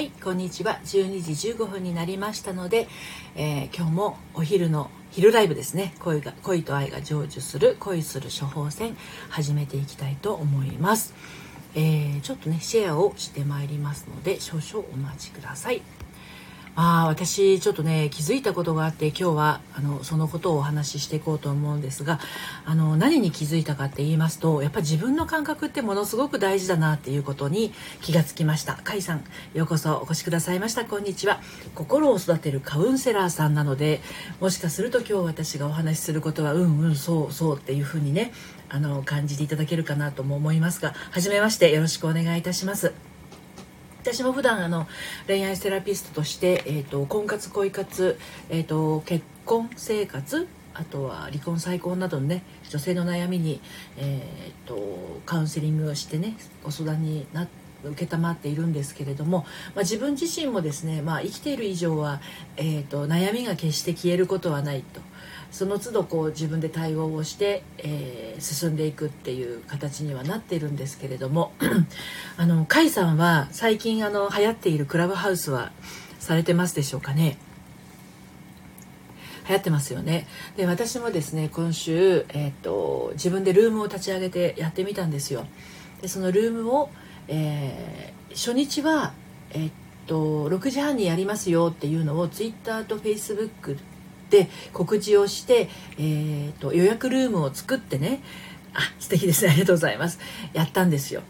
[0.00, 0.80] はいこんにちは。
[0.82, 2.88] 12時15分になりましたので、
[3.36, 5.92] えー、今日もお昼の昼ライブですね。
[5.98, 8.96] 恋が恋と愛が成就する恋する処方箋
[9.28, 11.12] 始めていきたいと思います、
[11.74, 15.82] えー、ちょっとねシェアをしてまいりますので少々お待ちください。
[16.76, 22.20] あ私ちょっとね気づいたことがあって今日はあのそのことをお話ししていこうと思うんですが
[22.64, 28.74] あの何に気づいたかって言いますとやっぱり自分の感覚ってものすごく大事だなっていうことに気がつきました。
[28.74, 30.84] 甲斐さんようこそお越しくださいました。
[30.84, 31.40] こんにちは。
[31.74, 34.00] 心を育てるカウンセラーさんなので
[34.40, 38.32] もしかすると今日私がお話しすることはうんうんそうそうっていうふうにね
[38.68, 43.09] あの感じていただけるかなとも思いますが初めましてよろしくお願いいたします。
[44.02, 44.86] 私も普段あの
[45.26, 48.18] 恋愛セラピストとして、えーと、婚活恋活、
[48.48, 53.60] えーと、結婚生活あとは離婚再婚などのね女性の悩みに、
[53.98, 62.20] えーと、カウンセリングをしてねご相談になって承っているんですけれども、まあ、自分自身もですね、まあ、生きている以上は、
[62.56, 65.00] えーと悩みが決して消えることはないと。
[65.50, 71.52] その都度こう自分で対応をして、えー、進んでいくっていう形にはなっているんですけれども
[72.36, 75.72] あの甲斐さんは最近あの流行っているクラブハウスは
[76.18, 77.36] されてますでしょうかね？
[79.48, 80.28] 流行ってますよね。
[80.56, 85.46] で私もですね今週、えーと、自分でルームを立ち上げてやってみたんですよ。
[86.00, 86.90] でそのルームを、
[87.26, 89.12] えー、初日は
[89.50, 89.72] えー、っ
[90.06, 93.76] と6時半にやりますよっていうのをツイッターとフェイスブック
[94.38, 98.22] って告知をして、えーと、予約ルームを作ってね。
[98.72, 99.50] あ素敵ですね。
[99.50, 100.20] ありがとうございます。
[100.52, 101.22] やったんですよ。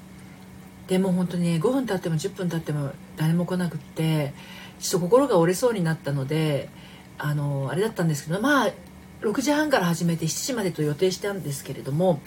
[0.88, 4.34] でも本当に、ね、5分経っても10分経っても誰も来なくって
[4.80, 6.68] ちょっと心が折れそうになったので
[7.16, 8.72] あのあれだったんですけどまあ
[9.20, 12.20] 6時半から始めて7時までと予定したんですけれども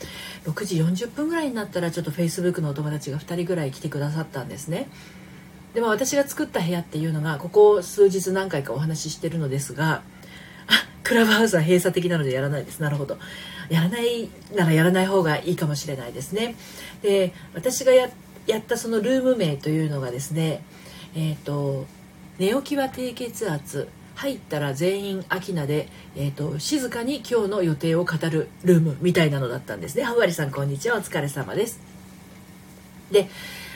[0.45, 4.87] 6時40分ぐらいになったらちょっと Facebook のお友達が2人ぐらい来てくださったんですね。
[5.73, 10.03] でも私が作った部屋っていうのがここ数日何回かお話ししてるのですが
[11.03, 12.81] クラブハウスは閉鎖的なのでやらないです。
[12.81, 13.17] なるほど。
[13.69, 16.55] やらないならやらない方がいいかもしれないですね。
[17.01, 20.63] で私がやったそのルーム名というのがですね
[21.15, 21.85] えっ、ー、と
[22.39, 23.89] 寝起きは低血圧。
[24.15, 30.03] 入ったら全員アキナで、えーと、静かに今日の予定を語るルームみたいなのだったんですね。
[30.03, 30.97] ハワリさんこんにちは。
[30.97, 31.79] お疲れ様です。
[33.11, 33.27] で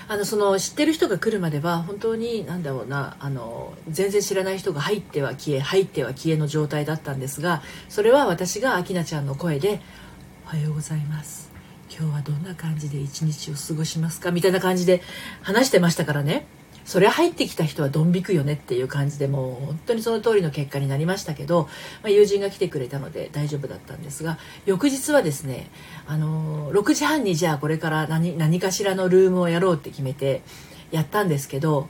[0.10, 9.82] あのその知ってる人が来るまでは本当に何だろうなあの全然知らない人が入っては消え入っては消えの状態だったんですがそれは私が明菜ちゃんの声で
[10.48, 11.52] 「おはようございます
[11.90, 15.02] 今日はどんな感じで一日を過ごしますか?」みたいな感じで
[15.42, 16.48] 話してましたからね
[16.88, 21.64] それ入ってきた人はドン引くよねっていう感じでもう本当にその通りの結果になりましたけど、
[22.02, 25.70] まあ、友人が来てくれたので大丈夫だったんですが翌日はですね、
[26.08, 30.44] あのー、6時半にじゃあこれから何何かしらのルームをやろうって決めて
[30.90, 31.90] やったんですけど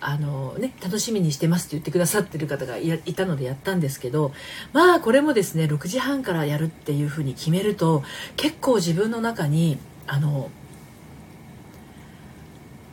[0.00, 4.30] あのね、楽しみにしてますって言ってくださってる方がいたのでやったんですけど
[4.72, 8.04] まあこれもですね6時半からやるっていうふうに決めると
[8.36, 10.50] 結構自分の中にあの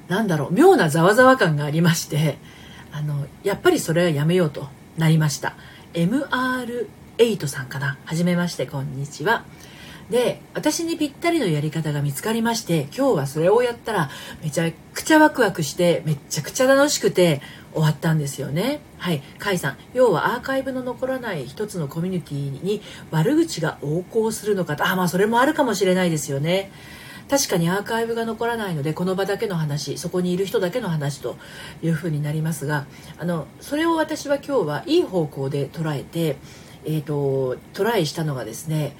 [0.07, 2.37] なんだろう妙なざわざわ感がありまして
[2.91, 4.67] あのやっぱりそれはやめようと
[4.97, 5.55] なりました。
[5.93, 7.97] MR8 さんかな。
[8.05, 9.43] はじめましてこんにちは。
[10.09, 14.09] で私にぴったりのやり方が見つかりまして今日はそれをやったら
[14.43, 17.41] めちゃくちゃワクワクしてめちゃくちゃ楽しくて
[17.73, 18.79] 終わったんですよね。
[18.97, 19.19] はい。
[19.43, 24.87] 甲斐さん要はアーカイブの残らない一つのコミュニティに悪口が横行するのかと。
[24.87, 26.71] あまあそれもあるかもしれないですよね。
[27.29, 31.37] 確かにアーカイブが残らないのでこの場だけの話そこにいる人だけの話と
[31.81, 32.85] いうふうになりますが
[33.17, 36.37] あのそれを私は今日はいい方向で捉えて、
[36.85, 38.95] えーと、トライしたのがですね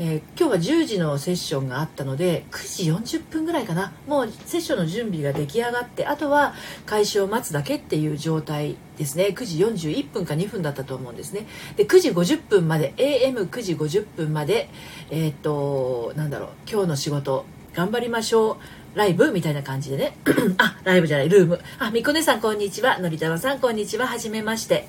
[0.00, 3.92] えー、今日は10時のセッションがあったので9時40分ぐらいかな。
[4.06, 6.54] もうセッションの準備が出来上がってあとは
[6.86, 9.34] 開始を待つだけっていう状態ですね。
[9.34, 11.48] 9時41分か2分だったと思うんですね。
[11.74, 14.70] で9時50分まで AM9 時50分まで
[15.10, 17.44] えっ、となんだろう今日の仕事
[17.78, 18.98] 頑張りましょう。
[18.98, 19.30] ライブ？
[19.30, 20.16] みたいな感じでね。
[20.58, 21.60] あライブじゃないルーム。
[21.78, 22.98] あみこ姉さんこんにちは。
[22.98, 24.08] のりたまさんこんにちは。
[24.08, 24.88] はじめまして。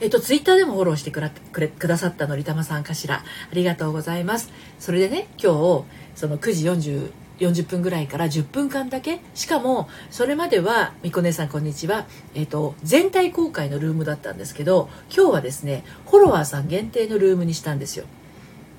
[0.00, 3.24] えっと、ツイッターでもフォローしてくらくれくださったのりたまさんかしら。
[3.24, 3.24] あ
[3.54, 4.52] りがとうございます。
[4.78, 5.84] それでね今日
[6.14, 7.10] その9時40
[7.40, 9.18] 40分ぐらいから10分間だけ。
[9.34, 12.06] しかもそれまではみこ姉さんこんにちは、
[12.36, 18.04] えっと、全体公開のルームだったんですけど今日はですねフォロワーさん限定のルームにしたんですよ。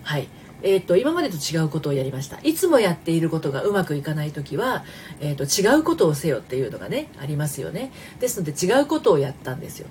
[0.04, 0.30] はい。
[0.64, 2.40] えーと、今までと違うことをやりました。
[2.42, 4.84] いつもやっていることがうまくいかない時は、
[5.20, 7.92] えーと、違うことをせよっていうのがねありますよね。
[8.20, 9.88] ですので違うことをやったんですよ、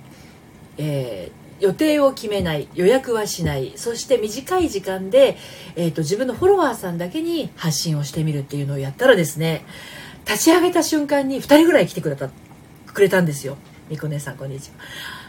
[0.79, 3.75] えー、予定を決めない予約はしない。
[3.77, 5.37] そして短い時間で、
[5.77, 9.67] えーと、自分のフォロワーさんだけに発信をしてみるっていうのをやったらですね
[10.27, 12.31] 立ち上げた瞬間に2人ぐらい来てくれた
[12.87, 13.57] くれたんですよ。
[13.91, 15.22] みこねさんこんにちは。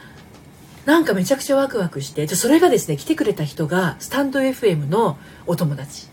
[0.86, 6.08] なんかめちゃくちゃワクワクしてそれがですね来てくれた人がスタンド FM のお友達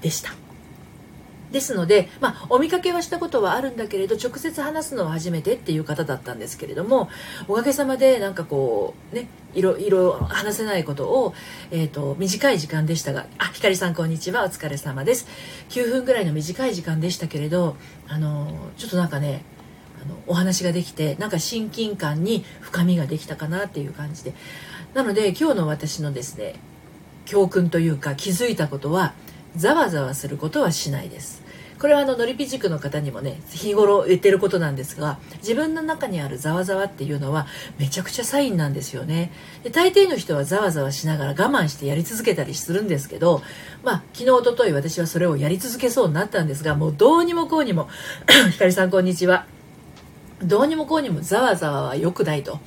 [0.00, 0.34] でした。
[1.52, 7.10] ですので、まあ、お見かけはしたことはあるんだけれど直接話すのは初めてっていう方だったんですけれども
[7.46, 11.34] おかげさまでなんかこうねいろいろ話せないことを、
[11.70, 15.28] えーと、短い時間でしたがあひかりさんこんにちはお疲れ様です
[15.68, 17.76] 9分ぐらいの短い時間でしたけれど
[18.08, 19.44] あのちょっとなんかね
[20.04, 24.34] のお話ができてなんか親近感に深みができたかなっていう感じで。
[24.94, 26.54] なので今日の私のですね
[27.24, 29.14] 教訓というか気づいたことは
[29.56, 31.42] ざわざわすることはしないです。
[31.82, 39.32] これはあののりぴ塾の方にもね日頃言ってることなんですが自分の中にあるざわざわっていうのはめちゃくちゃサインなんですよね。
[39.64, 43.42] で大抵の人はざわざわしながら我慢してやり続けたりするんですけど
[43.82, 47.88] まあ昨日おととい私はそれをやり続けそうになったんですがもうどうにもこうにも
[48.52, 49.61] ひかりさんこんにちは。
[50.42, 52.58] どうにもこうにもざわざわは良くないと。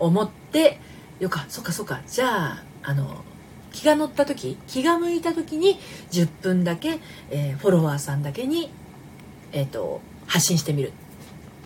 [0.00, 0.80] 思って
[1.20, 2.00] よかそっかそっか。
[2.08, 3.22] じゃああの
[3.70, 5.78] 気が乗った時気が向いた時に
[6.10, 6.98] 10分だけ、
[7.30, 8.72] えー、フォロワーさんだけに、
[9.52, 10.92] えーと、発信してみる。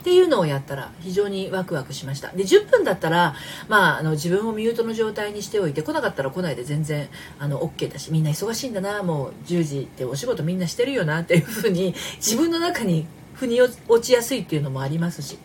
[0.00, 2.30] っていうのをやったら非常にワクワクしました。
[2.32, 3.34] で10分だったら、
[3.68, 7.08] まあ、あの自分をミュートの状態にしておいて来なかったら来ないで全然
[7.38, 15.38] あの OK だしみんな忙しいんだなもう10時ってお仕事みんなしてるよなっていうふうに自分の中に腑に落ちやすいっていうのもありますし。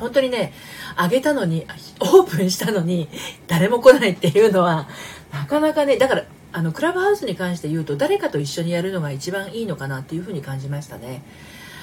[0.00, 0.52] 本当にね
[0.96, 1.66] あげたのに
[2.00, 3.08] オープンしたのに
[3.46, 4.88] 誰も来ないっていうのは
[5.32, 11.22] なかなかねだからあのクラブハウスに関して言うと誰かと一緒にやるのが一番いいのかなっていうふうに感じましたね。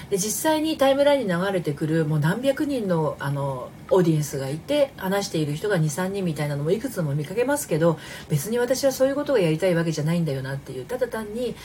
[0.10, 8.00] で実際にタイムラインに流れてくるもう何百人のあのオーディエンスがいて話している人が23人みたいなのもいくつも見かけますけど
[8.30, 11.56] 別に私はそういうことがやりたいわけじゃないんだよなっていうただ単に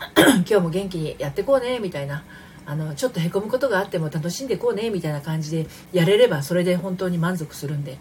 [0.16, 2.24] 今日も元気にやってこうねみたいな
[2.70, 7.98] あのちょっとへこむことがあっても楽しんでいこうねみたいな感じでやれればそれで本当に満足するんで。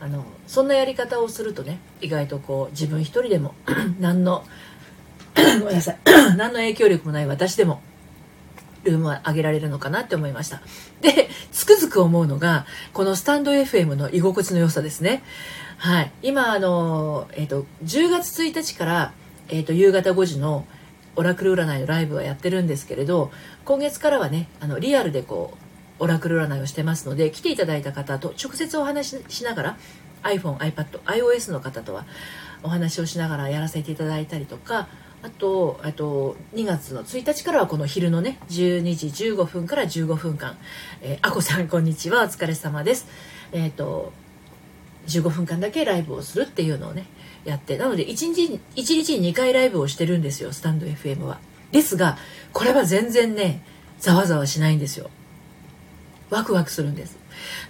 [0.00, 3.54] あのそんなやり方をするとね意外とこう自分一人でも
[4.00, 4.44] 何の
[5.60, 5.98] ごめんなさい。
[6.36, 7.80] 何の影響力もない私でも
[8.82, 10.60] ルームを上げられるのかなって思いました。
[11.00, 15.22] でつくづく思うのがこのスタンド FM の居心地の良さですね。
[15.78, 16.12] はい。
[16.22, 19.12] 今あの、えーと、10月1日から、
[19.48, 20.66] えーと、夕方5時の
[21.16, 23.30] オラクル占いのライブはやってるんですけれど
[23.64, 25.54] 今月からはねあのリアルでこ
[26.00, 29.76] うオラクル占いをしてますので来ていただいた方と直接お話ししながら
[30.22, 32.06] iPhone、iPad、iOS の方とは
[32.62, 34.88] お話をしながらやらせていただいたりとか
[35.22, 40.58] あとあと2月の1日からはこの昼のね12時15分から15分間、
[41.00, 43.06] えー、あこさんこんにちはお疲れ様です。
[43.52, 44.12] えっ、ー、と
[45.06, 47.06] 15分間だけライブをするっていうのをね
[47.44, 47.76] やって。
[47.78, 51.38] なので1日 ,1 日に2回ライブをしてるんですよスタンド FM は。
[51.72, 52.16] ですが
[52.52, 53.62] これは全然ね
[53.98, 55.10] ざわざわしないんですよ。
[56.30, 57.18] ワクワクするんです。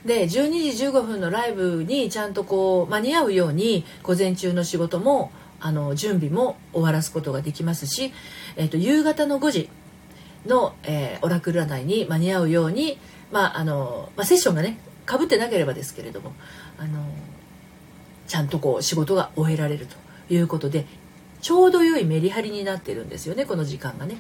[0.05, 8.13] で12時15分のライブにちゃんとこう間に合うように午前中の仕事もあの準備も終わらすことができますし、
[8.57, 9.71] えーと、夕方の5時
[10.47, 12.99] の、えー、オラクル占いに間に合うように、
[13.33, 16.35] まああのまあ、セッションがねかぶってなければですけれども
[16.79, 17.03] あの
[18.27, 19.97] ちゃんとこう仕事が終えられると
[20.33, 20.87] いうことで
[21.41, 24.17] ちょうど良いメリハリになってるんですよねこの時間がね。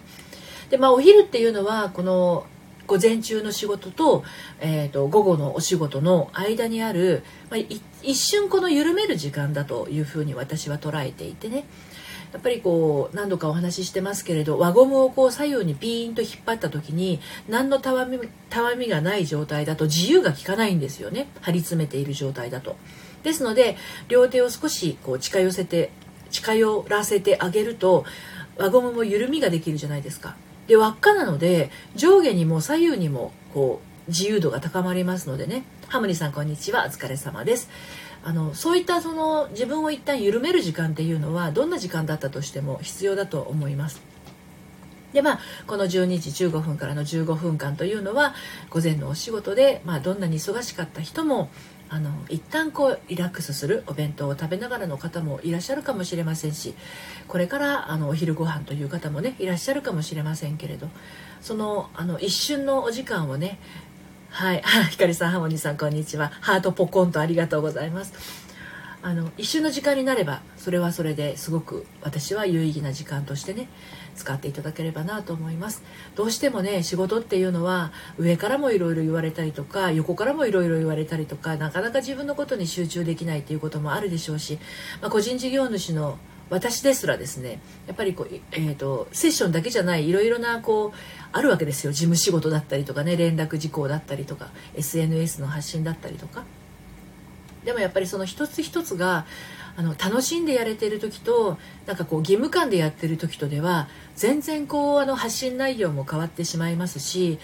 [0.71, 2.47] でまあお昼っていうのはこの
[2.87, 4.25] 午前中の仕事と,、
[4.61, 7.61] えーと、午後のお仕事の間にある、まあ、
[8.03, 11.65] 一瞬この緩める時間だというふうに私は捉えていてね
[12.33, 18.19] やっぱりこう何度かお話ししてますけれど輪ゴムをこう左右にピーンと引っ張った時に何のたわみ
[18.51, 22.77] たわみがない状態だと自由が利かないんですよね張り詰めている状態だと。
[23.25, 23.77] ですので
[24.09, 25.91] 両手を少しこう近寄せて
[26.31, 28.05] 近寄らせてあげると
[28.57, 30.37] 輪ゴムも緩みができるじゃないですか。
[30.69, 35.65] で輪っかなので上下にも左右にもこう自由度が高まりますのでね。
[35.89, 36.85] ハムニさんこんにちは。
[36.87, 37.69] お疲れ様です。
[38.23, 44.03] あのそういったその自分を一旦緩める時間っていうのはどんな時間だったとしても必要だと思います。
[45.13, 48.35] でまあこの12時15分からの15分間というのは
[48.71, 51.51] 午前のお仕事で、まあ、どんなに忙しかった人も
[51.91, 56.75] あの一旦こうリラックスするお弁当を食べながらの方もいらっしゃるかもしれませんし
[57.29, 60.89] これからあのお昼ご飯という方もねいらっしゃるかもしれませんけれど
[61.41, 63.59] そのあの一瞬のお時間をね
[64.31, 66.33] はい ひかりさんハモニーさんこんにちは。
[66.41, 68.15] ハートポコンとありがとうございます。
[69.01, 73.69] あの一瞬の時間になればそれはそれですごく私は有意義な時間としてね
[74.15, 75.83] 使っていただければなと思います。
[76.15, 84.59] どうしてもね仕事っていうのは上からもいろいろ言われたりとか横からもいろいろ言われたりとかなかなか自分のことに集中できないっていうこともあるでしょうし、
[85.01, 86.19] まあ、個人事業主の
[86.51, 90.99] 私ですらですねやっぱりこう、えーと、セッションだけじゃないいろいろなこう
[91.33, 91.93] あるわけですよ。
[91.93, 96.45] 事務仕事だったりとかね連絡事項だったりとか SNS の発信だったりとか。
[97.65, 99.25] でもやっぱりその一つ一つが
[99.77, 107.39] あの楽しんでやれてる時となんかこう義務感でやってる時とでは全然こうあの発信内容も変わってしまいますし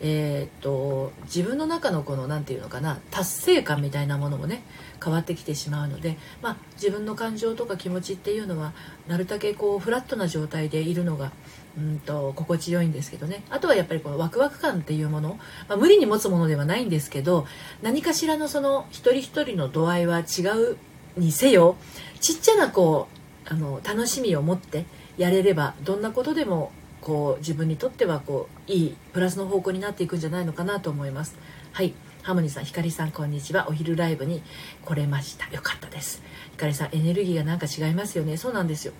[0.00, 4.62] えー、っと自分の中のこの何て言うのかな達成感みたいなものもね
[5.02, 8.72] 変わってきてしまうので、まあ、自分の感情とか気持ちっていうのは
[9.08, 11.32] なるだけこうフラットな状態でいるのが
[11.78, 13.44] うんと心地よいんですけどね。
[13.50, 15.38] あとはやっぱりこのワクワク感っていうもの、
[15.68, 17.46] まあ、無理に持つものではないんですけど
[17.82, 20.78] 何かしらのその一人一人の度合いは違う
[21.16, 21.76] にせよ
[22.20, 24.84] ちっちゃなこうあの楽しみを持って
[25.16, 31.36] やれればどんなことでもこう自分にとってはこういいプラスの方向になっていくんじゃないのかなと思います。
[31.72, 31.94] はい。
[32.22, 33.68] ハモニーさんひかりさんこんにちは。
[33.68, 34.42] お昼ライブに
[34.84, 35.48] 来れました。
[35.54, 36.20] よかったです。
[36.50, 38.36] ひかりさんエネルギーがなんか違いますよね。
[38.36, 38.92] そうなんですよ。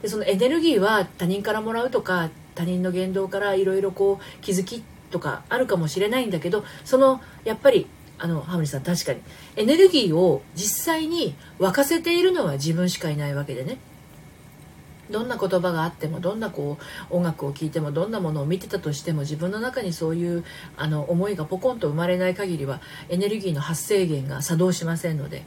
[0.00, 9.20] でそのエネルギーは他人からもらうとか他人の言動からいろいろこう気づきとかあるかもしれないんだけどそのやっぱりあのハモニさん確かに。
[9.56, 13.78] エネルギーを実際に沸かせているのは自分しかいないわけでね。
[15.10, 16.78] どんな言葉があってもどんなこ
[17.10, 20.44] う音楽を聴いてもどんなものを見てたとしても自分の中にそういう
[20.76, 25.44] あの思いがポコンと生まれない限りはエネルギーの発生源が作動しませんので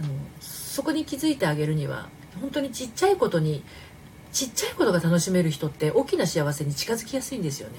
[0.00, 0.08] あの
[0.40, 2.08] そこに気づいてあげるには
[2.40, 3.62] 本当にちっちゃいことに
[4.32, 7.74] ちっちゃいことが楽しめる人って大きな幸せに近づきやすいんですよね。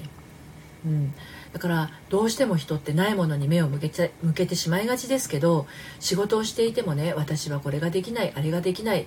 [0.84, 1.14] うん、
[1.52, 5.66] だからどうしても人ってないものに目を向けちゃ向けてしまいがちですけど
[5.98, 9.06] 仕事をしていてもね私はこれができないあれができない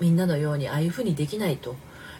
[0.00, 1.76] みんなのようにああいうふうにできないと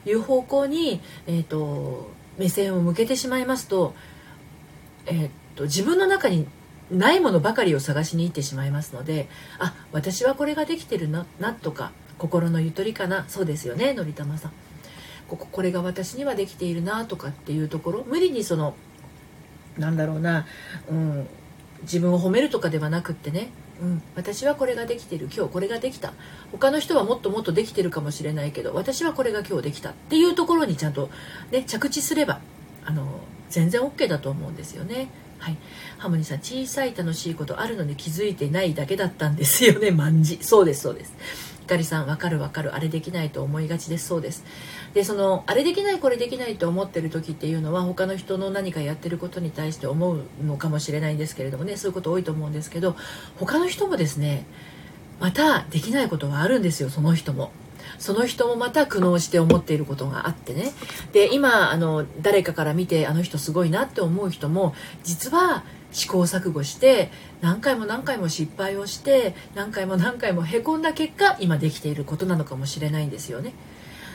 [0.07, 3.95] いう方向に、えーと、目線を向けてしまいますと,、
[5.07, 6.47] えーと、自分の中に
[6.91, 9.29] ないものばかりを探しに行ってしまいますので
[9.59, 14.53] あ私はこれができてるななとか心のゆとりかなそうですよねのりたまさん。
[15.29, 18.75] こここれが私にはできているなとかっていうところ無理にその
[19.79, 20.47] なんだろうな、
[20.91, 21.27] うん、
[21.83, 23.51] 自分を褒めるとかではなくってね
[23.83, 26.13] うん、私はこれができてる今日これができた。
[26.53, 31.11] 他の人はもっともっとできてるかもしれないけど私はこれが今日できたっていうところにちゃんと、
[31.51, 32.41] ね、着地すれば
[32.85, 35.09] あの全然 OK だと思うんですよね。
[35.41, 35.57] はい、
[35.99, 40.39] ハモニさん小さい楽しいことあるのに気づいてないだけだったんですよね万事。
[40.41, 41.13] そうですそうです。
[41.63, 42.77] ひかりさんわかるわかる。
[42.77, 44.07] あれできないと思いがちです。
[44.07, 44.45] そうです。
[44.95, 52.97] でそのあれできないこれできないと思ってる時っていうのは他の人の何かやってることに対して思うのかもしれないんですけれどもねそういうこと多いと思うんですけど
[53.39, 54.45] 他の人もですね
[55.21, 57.53] またできないことはあるんですよその人も。
[57.99, 60.73] その人もまた苦悩して思っていることがあってね
[61.13, 73.53] で今あの誰かから見てあの人すごいなって思う人も実は試行錯誤して何回も何回も失敗をして何回も何回もへこんだ結果今できていることなのかもしれないんですよね。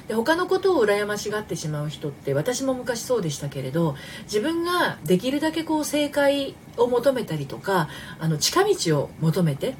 [0.07, 9.75] で他のことを羨ましがってしまう人って私も昔そうでしたけれど自分ができるだけこう正解を求めたりとかあの近道を求めて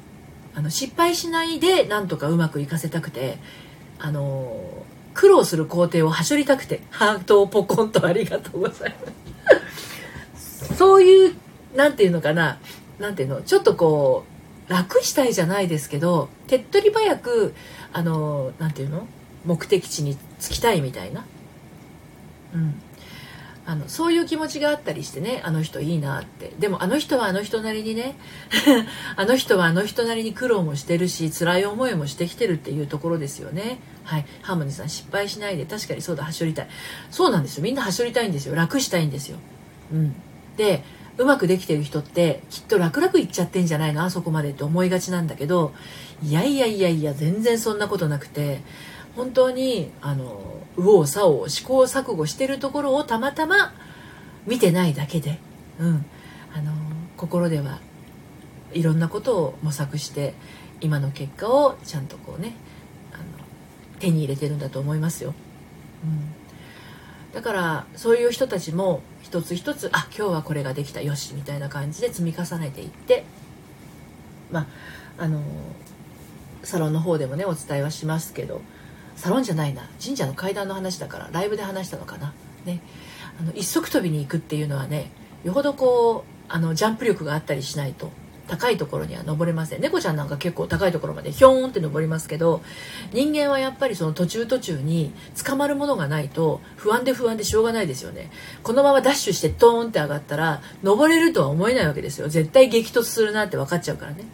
[0.54, 3.38] あの失敗しないでなんとかうまくいかせたくて
[3.98, 10.74] あの苦労する工程をはしょりたくてハートをポコンとありがとうございます。
[10.76, 11.36] そういう
[11.74, 12.58] 何て言うのかな
[12.98, 14.24] 何て言うのちょっとこ
[14.68, 17.54] う楽したいじゃないですけど手っ取り早く
[17.92, 19.06] あの何て言うの
[19.44, 21.24] 目的地に着きたいみたいな、
[22.54, 22.74] うん、
[23.66, 26.52] あのそういう気持ちがあったりしてねあの人いいなって。
[26.58, 28.16] でもあの人はあの人なりにね
[29.16, 33.78] あの人はあの人なりに苦労もしてるし辛い思いもしてきてるっていうところですよね。
[34.04, 34.26] はい。
[34.40, 36.68] ハーモニーさん失敗しないで確かにそうだはしょりたい。
[37.10, 37.64] そうなんですよ。
[37.64, 38.54] みんなはしょりたいんですよ。
[38.54, 39.36] 楽したいんですよ、
[39.92, 40.14] うん、
[40.56, 40.82] で
[41.18, 44.02] うまくできてる人ってきっと楽々いっちゃってんじゃないの？
[44.04, 45.74] あそこまでって思いがちなんだけど
[46.22, 48.60] いやいやいやいや全然そんなことなくて
[49.18, 50.40] 本当にあの
[50.76, 53.74] 右往左往試行錯誤してるところをたまたま
[54.46, 55.40] 見てないだけで、
[55.80, 56.06] うん、
[56.54, 56.72] あの
[57.16, 57.80] 心では
[58.72, 60.34] いろんなことを模索して
[60.80, 62.54] 今の結果をちゃんとこうね
[63.12, 63.24] あの
[63.98, 65.34] 手に入れてるんだと思いますよ。
[66.04, 66.38] うん
[67.34, 73.24] だからそういう人たちも一つ一つあ今日はこれができたよしみたいな感じで積み重ねていって
[74.50, 74.66] まあ
[75.18, 75.42] あの
[76.62, 78.62] サロンの方でもねお伝えはしますけど
[79.18, 79.82] サロンじゃないな。
[80.02, 82.32] 神社の階段の話だからライブで話したのかな、
[82.64, 82.80] ね、
[83.40, 85.10] あの一足飛びに行くっていうのはね
[85.44, 88.10] よほどこうあのジャンプ力があったりしないと
[88.46, 89.82] 高いところには登れません。
[89.82, 92.62] 猫ちゃんなんか結構高いところまでヒョーンって登りますけど
[93.12, 95.12] 人間はやっぱりその途中途中に
[95.44, 98.30] 捕まるものがないと不安で不安でしょうがないですよね。
[98.62, 102.28] このままダッシュしてトーンって上がったら登れるとは思えないわけですよ。
[102.28, 104.24] 絶対激突するなって分かっちゃうからね。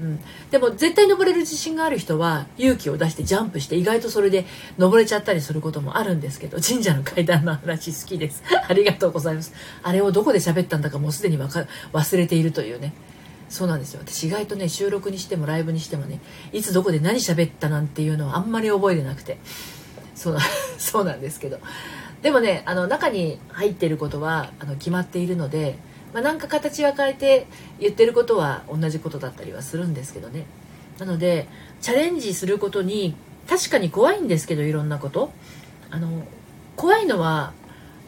[0.00, 0.20] うん、
[0.50, 4.46] でも絶対登れる自信がある人は勇気を出してジャンプして意外とそれで
[4.78, 8.42] 登れちゃったりすることもあるんですけど神社の階段の話好きです。
[8.68, 9.52] ありがとうございます。
[9.82, 12.92] あれをどこで喋ったんだかもうすでに忘れているというね。
[13.48, 14.00] そうなんですよ。
[14.04, 16.20] 私意外とね収録にしてもライブにしてもね
[16.52, 19.38] いつどこで何喋ったなんていうのはあんまり覚えてなくて。
[20.14, 20.38] そう
[20.78, 21.58] そうなんですけど。
[22.22, 25.76] でもねあの中に入っていることはあの決まっているので
[26.12, 27.46] まあ、なんか形は変えて
[27.80, 30.44] 言ってることは同じことだったりはするんですけどね。
[30.98, 31.48] なので
[31.80, 33.14] チャレンジすることに
[33.48, 35.32] 確かに怖いんですけどいろんなこと。
[35.90, 36.08] あの
[36.76, 37.52] 怖いのは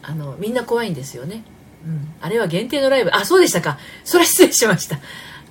[0.01, 1.43] あのみんな怖いんですよね、
[1.85, 3.11] うん、あれは限定のライブ。
[3.13, 3.77] あそうでしたか。
[4.03, 4.99] それは失礼しました。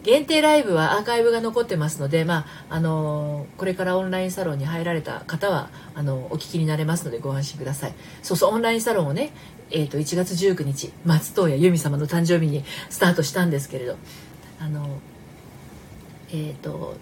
[0.05, 7.95] 限定ライブはアーカイブが残ってますので、まあ、あのこれからオンラインサロンに入られた方はあのお聞きになれますのでご安心ください。
[8.23, 9.33] そうそうオンラインサロンをね
[9.71, 13.97] えーと、1月19日松任谷由実様の誕生日にスタートしたんですけれど
[14.61, 15.01] あの
[16.31, 16.97] えっ、ー、と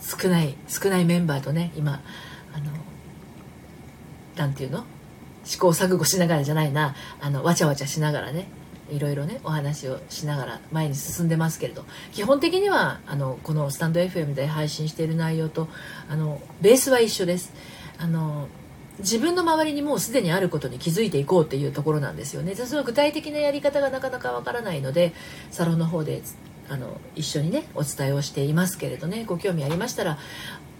[0.00, 2.00] 少ない少ないメンバーとね今
[2.54, 2.70] あの
[4.36, 4.84] なんていうの？
[5.44, 8.46] 試行錯誤しながらじゃないなあのわちゃわちゃしながらね
[8.90, 11.84] いろいろねお話をしながら前に進んでますけれど。
[12.12, 15.68] 基本的にはあのこのスタンド FM で配信している内容と
[16.08, 17.52] あのベースは一緒です。
[17.98, 18.48] あの
[18.98, 22.54] 自分の周りにもうすでにあることに気づいていこうっていうところなんですよね。
[22.54, 25.12] その具体的なやり方がなかなかわからないので
[25.50, 26.22] サロンの方で
[26.68, 29.24] あの一緒にねお伝えをしていますけれどね。
[29.24, 30.18] ご興味ありましたら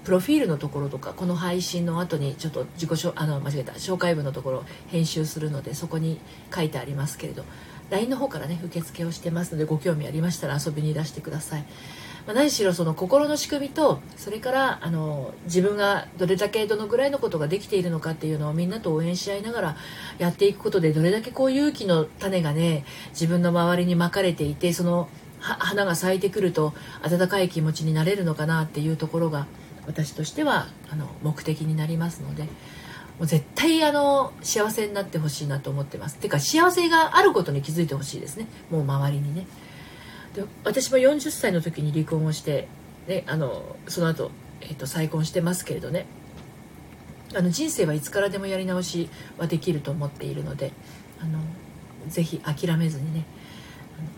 [0.04, 6.20] プロフィールのところとかこの配信の後にちょっと自己紹あの間違えた紹介文のところ編集するのでそこに
[6.54, 7.44] 書いてありますけれど。
[7.94, 11.64] LINE の方からね受付をしてますのでご興味ありましたら遊びにいらしてください。
[12.26, 19.76] まあ、何しろその心の仕組みとそれからあの自分がどれだけどのぐらいのことができているのかっていうのをみんなと応援し合いながら
[20.18, 25.08] やっていくことでどれだけこう勇気の種がね自分の周りにまかれていてその
[25.38, 26.72] 花が咲いてくると
[27.02, 29.46] 温かい気持ちになれるのかなっていうところが
[29.86, 32.48] 私としてはあの目的になりますので。
[33.18, 36.16] もう絶対あの幸せになってほしいなと思ってます。
[36.16, 38.47] てか幸せがあることに気づいてほしいですね。
[38.71, 39.47] もう周りにね。
[40.35, 42.68] で私も40歳の時に離婚をして、
[43.06, 44.30] ね、あのその後、
[44.61, 46.07] えーと、再婚してますけれどね
[47.35, 50.72] あの人生はいつからでもやり直しはできると思っているので
[51.20, 51.38] あの
[52.09, 53.24] ぜひ諦めずにね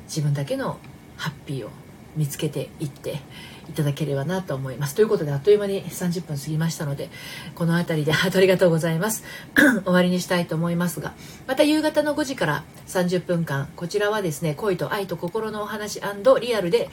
[0.05, 0.79] 自分だけの
[1.17, 1.71] ハッピーを
[2.17, 3.21] 見つけていって
[3.69, 4.95] いただければなと思います。
[4.95, 7.11] ということであっという間に30分過ぎましたので
[7.55, 9.25] この辺りで ありがとうございます
[9.85, 11.15] 終わりにしたいと思いますが
[11.47, 16.01] また夕方の5時から30分間こちらはですね恋と愛と心のお話
[16.41, 16.89] リアルで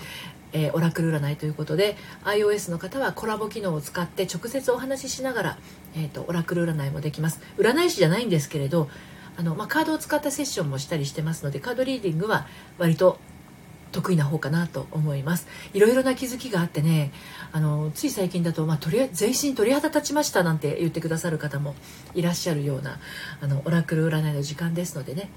[0.55, 5.57] えー、オラクル占いということで iOS の方はコラボ機能を使って直接お話ししながら、
[5.95, 8.87] えーと、オラクル占いもできます占い師じゃないんですけれど
[9.35, 12.45] あの、まあ、カードを使ったセッションもしたりしてますのでカードリーディングは
[12.77, 13.17] 割と
[13.93, 17.11] 得意な方かなと思いますいろいろな気づきがあってね
[17.53, 21.75] あのつい最近だと、まあ、とりあえず全身鳥肌立ちましたなんて言ってくださる方も
[22.13, 22.99] いらっしゃるような
[23.39, 25.29] あのオラクル占いの時間ですのでね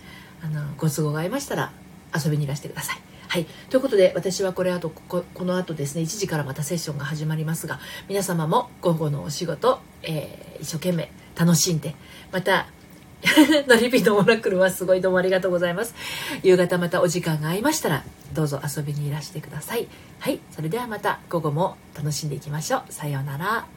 [0.43, 1.73] あのご都合が合いましたら
[2.15, 2.99] 遊びにいらしてください。
[3.29, 3.45] はい。
[3.71, 11.97] ということで、私はこれあとこ、この後ですね、1時からまたセッションが始まりますが、皆様も午後のお仕事、えー、一生懸命楽しんで、
[12.33, 12.69] また
[13.67, 15.95] のりぴのオラクルはすごいどうもありがとうございます。
[16.43, 19.89] 夕方またお時間が合いましたら、どうぞ遊びにいらしてください。
[20.21, 20.41] はい。
[20.51, 22.93] それではまた午後も楽しんでいきましょう。
[22.93, 23.76] さようなら。